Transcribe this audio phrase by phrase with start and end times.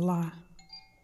[0.00, 0.32] Olá,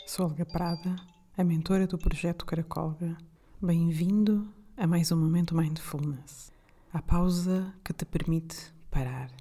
[0.07, 0.95] sou Olga Prada,
[1.37, 3.19] a mentora do projeto Caracolga.
[3.61, 6.53] Bem-vindo a mais um momento Mindfulness.
[6.93, 9.33] A pausa que te permite parar,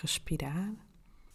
[0.00, 0.72] respirar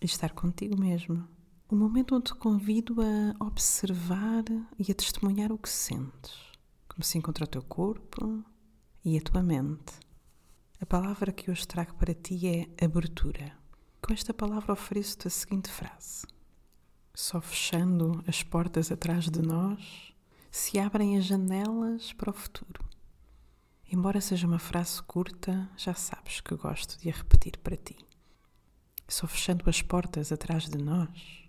[0.02, 1.28] e estar contigo mesmo.
[1.70, 4.44] O momento onde te convido a observar
[4.80, 6.34] e a testemunhar o que sentes,
[6.90, 8.44] como se encontra o teu corpo
[9.06, 10.00] e a tua mente.
[10.82, 13.56] A palavra que hoje trago para ti é abertura.
[14.02, 16.26] Com esta palavra ofereço-te a seguinte frase:
[17.24, 20.12] Só fechando as portas atrás de nós
[20.50, 22.84] se abrem as janelas para o futuro.
[23.92, 27.96] Embora seja uma frase curta, já sabes que gosto de a repetir para ti.
[29.08, 31.48] Só fechando as portas atrás de nós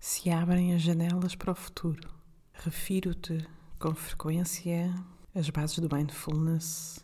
[0.00, 2.12] se abrem as janelas para o futuro.
[2.52, 3.48] Refiro-te
[3.78, 4.92] com frequência
[5.32, 6.98] às bases do mindfulness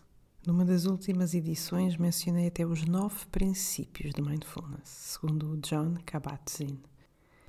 [0.45, 6.79] numa das últimas edições mencionei até os nove princípios de mindfulness, segundo John Kabat-Zinn.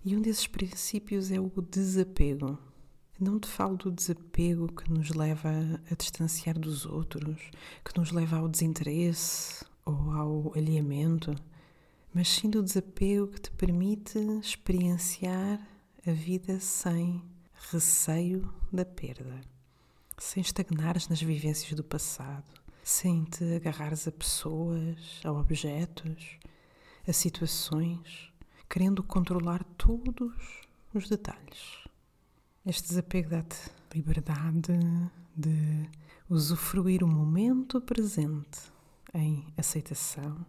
[0.04, 2.58] E um desses princípios é o desapego.
[3.20, 5.50] Não te falo do desapego que nos leva
[5.92, 7.38] a distanciar dos outros,
[7.84, 11.36] que nos leva ao desinteresse ou ao alheamento,
[12.14, 15.60] mas sim do desapego que te permite experienciar
[16.08, 17.22] a vida sem
[17.70, 19.42] receio da perda,
[20.18, 22.50] sem estagnares nas vivências do passado,
[22.82, 26.40] sem te agarrares a pessoas, a objetos,
[27.06, 28.29] a situações,
[28.70, 30.32] querendo controlar todos
[30.94, 31.88] os detalhes.
[32.64, 33.58] Este desapego dá-te
[33.96, 34.74] liberdade
[35.36, 35.90] de
[36.30, 38.72] usufruir o momento presente
[39.12, 40.46] em aceitação,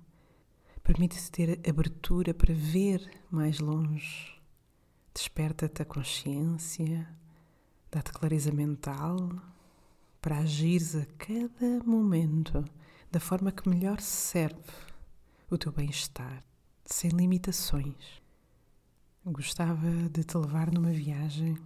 [0.83, 4.39] permite-te ter abertura para ver mais longe,
[5.15, 7.09] desperta-te a consciência,
[7.91, 9.31] dá-te clareza mental
[10.21, 12.63] para agires a cada momento
[13.11, 14.61] da forma que melhor serve
[15.51, 16.45] o teu bem-estar,
[16.93, 18.21] sem limitações.
[19.25, 21.57] Gostava de te levar numa viagem.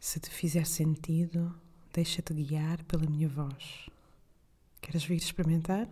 [0.00, 1.54] Se te fizer sentido,
[1.92, 3.88] deixa-te guiar pela minha voz.
[4.80, 5.88] Queres vir experimentar?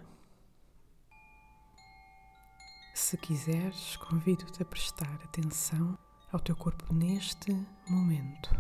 [2.95, 5.97] Se quiseres, convido-te a prestar atenção
[6.33, 7.53] ao teu corpo neste
[7.89, 8.51] momento.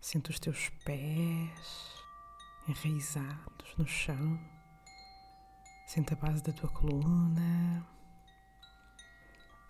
[0.00, 2.04] Sente os teus pés,
[2.68, 4.40] enraizados no chão.
[5.86, 7.86] Sente a base da tua coluna.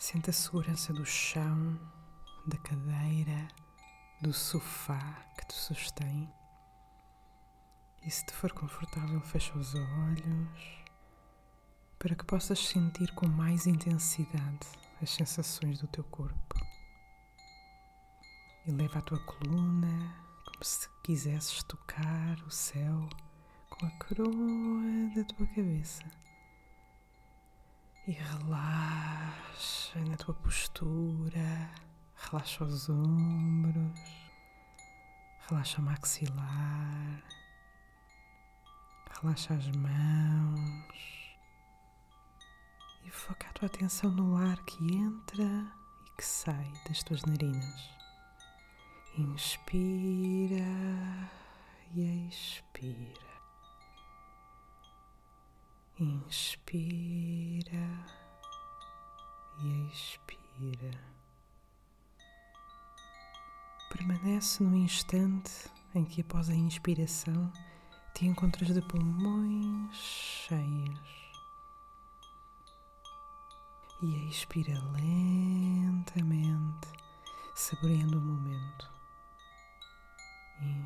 [0.02, 1.78] Sente a segurança do chão,
[2.44, 3.46] da cadeira,
[4.20, 4.98] do sofá
[5.38, 6.28] que te sustém.
[8.04, 10.84] E se te for confortável, fecha os olhos
[12.00, 14.66] para que possas sentir com mais intensidade
[15.00, 16.56] as sensações do teu corpo.
[18.66, 23.08] E leva a tua coluna como se quisesses tocar o céu
[23.70, 26.21] com a coroa da tua cabeça.
[28.04, 31.70] E relaxa na tua postura,
[32.16, 34.00] relaxa os ombros,
[35.48, 37.22] relaxa o maxilar,
[39.20, 41.38] relaxa as mãos
[43.04, 45.72] e foca a tua atenção no ar que entra
[46.04, 47.88] e que sai das tuas narinas.
[49.16, 50.31] Inspira
[64.42, 65.52] Permanece no instante
[65.94, 67.52] em que, após a inspiração,
[68.12, 71.32] te encontras de pulmões cheios.
[74.02, 76.88] E expira lentamente,
[77.54, 78.90] saboreando o momento.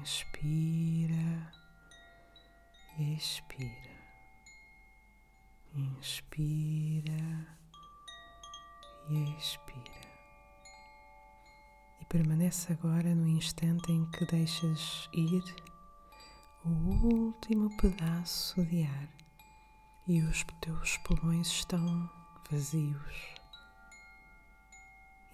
[0.03, 0.66] Inspira
[12.17, 15.45] permanece agora no instante em que deixas ir
[16.65, 19.09] o último pedaço de ar
[20.09, 22.11] e os teus pulmões estão
[22.51, 23.35] vazios.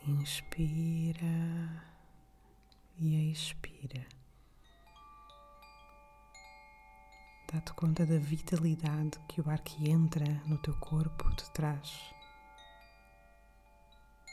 [0.08, 1.86] Inspira
[2.98, 4.04] e expira.
[7.52, 12.12] Dá-te conta da vitalidade que o ar que entra no teu corpo te traz.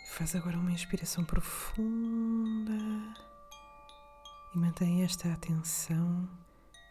[0.09, 2.73] Faz agora uma inspiração profunda
[4.53, 6.27] e mantém esta atenção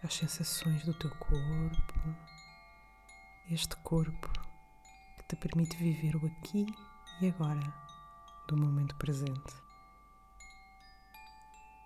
[0.02, 2.16] às sensações do teu corpo,
[3.50, 4.32] este corpo
[5.18, 6.66] que te permite viver o aqui
[7.20, 7.74] e agora
[8.46, 9.54] do momento presente.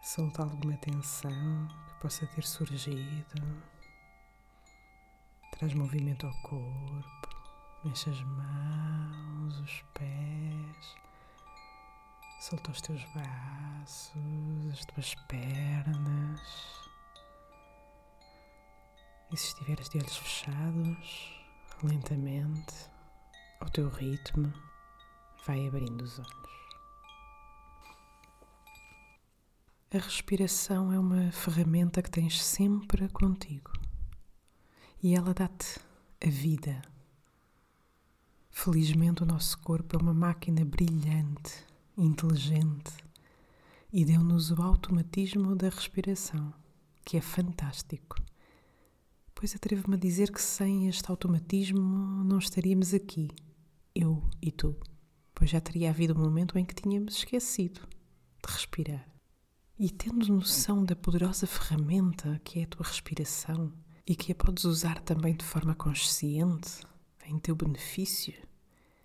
[0.03, 3.63] Solta alguma tensão que possa ter surgido
[5.53, 7.29] Traz movimento ao corpo,
[7.85, 11.12] mexe as mãos, os pés.
[12.43, 16.41] Solta os teus braços, as tuas pernas.
[19.33, 21.41] E se estiveres de olhos fechados,
[21.85, 22.75] lentamente,
[23.61, 24.53] ao teu ritmo,
[25.47, 26.53] vai abrindo os olhos.
[29.95, 33.71] A respiração é uma ferramenta que tens sempre contigo
[35.01, 35.79] e ela dá-te
[36.21, 36.83] a vida.
[38.51, 42.93] Felizmente, o nosso corpo é uma máquina brilhante, inteligente
[43.93, 46.53] e deu-nos o automatismo da respiração,
[47.05, 48.17] que é fantástico.
[49.35, 53.29] Pois atrevo-me a dizer que sem este automatismo não estaríamos aqui,
[53.95, 54.77] eu e tu
[55.43, 59.05] pois já teria havido um momento em que tínhamos esquecido de respirar.
[59.77, 63.73] E tendo noção da poderosa ferramenta que é a tua respiração
[64.07, 66.87] e que a podes usar também de forma consciente,
[67.27, 68.35] em teu benefício,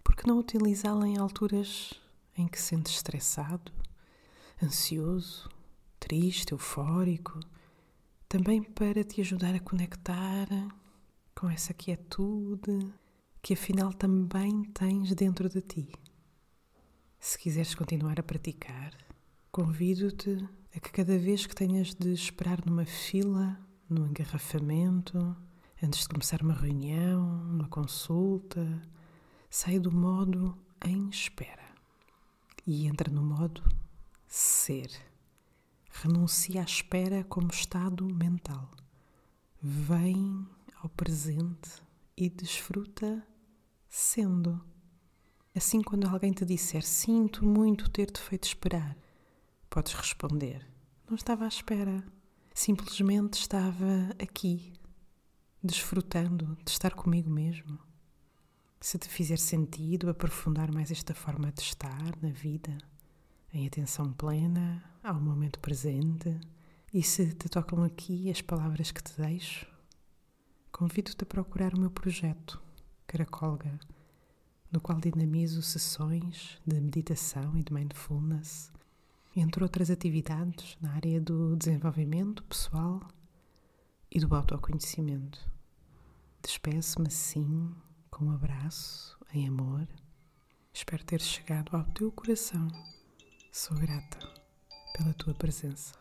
[0.03, 1.93] por que não utilizá-la em alturas
[2.37, 3.71] em que sentes estressado,
[4.63, 5.49] ansioso,
[5.99, 7.39] triste, eufórico,
[8.29, 10.47] também para te ajudar a conectar
[11.33, 12.93] com essa quietude
[13.41, 15.91] que afinal também tens dentro de ti.
[17.19, 18.93] Se quiseres continuar a praticar,
[19.51, 23.57] convido-te a que cada vez que tenhas de esperar numa fila,
[23.89, 25.35] no engarrafamento,
[25.81, 28.81] antes de começar uma reunião, uma consulta,
[29.49, 30.55] saia do modo
[30.85, 31.66] em espera
[32.67, 33.63] e entra no modo
[34.27, 34.91] ser.
[35.89, 38.69] Renuncia à espera como estado mental.
[39.61, 40.45] Vem
[40.83, 41.81] ao presente
[42.15, 43.25] e desfruta
[43.89, 44.61] sendo.
[45.55, 48.95] Assim, quando alguém te disser sinto muito ter-te feito esperar,
[49.69, 50.67] podes responder:
[51.09, 52.03] Não estava à espera,
[52.53, 54.73] simplesmente estava aqui,
[55.63, 57.79] desfrutando de estar comigo mesmo.
[58.87, 62.77] Se te fizer sentido aprofundar mais esta forma de estar na vida,
[63.53, 66.39] em atenção plena ao momento presente,
[66.93, 69.67] e se te tocam aqui as palavras que te deixo,
[70.71, 72.63] convido-te a procurar o meu projeto,
[73.05, 73.77] Caracolga
[74.71, 78.71] no qual dinamizo sessões de meditação e de mindfulness,
[79.35, 83.01] entre outras atividades na área do desenvolvimento pessoal
[84.09, 85.45] e do autoconhecimento.
[86.41, 87.75] Despeço-me assim,
[88.17, 89.87] com um abraço em amor.
[90.73, 92.67] Espero ter chegado ao teu coração.
[93.51, 94.17] Sou grata
[94.95, 95.93] pela tua presença.